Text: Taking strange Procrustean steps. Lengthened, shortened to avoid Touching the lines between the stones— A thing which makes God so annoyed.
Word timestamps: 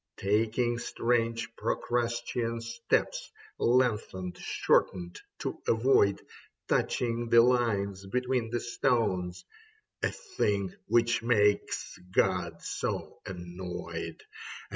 Taking 0.17 0.79
strange 0.79 1.55
Procrustean 1.55 2.59
steps. 2.61 3.31
Lengthened, 3.59 4.35
shortened 4.39 5.21
to 5.37 5.61
avoid 5.67 6.19
Touching 6.67 7.29
the 7.29 7.43
lines 7.43 8.07
between 8.07 8.49
the 8.49 8.61
stones— 8.61 9.45
A 10.01 10.09
thing 10.11 10.73
which 10.87 11.21
makes 11.21 11.99
God 12.11 12.63
so 12.63 13.21
annoyed. 13.27 14.19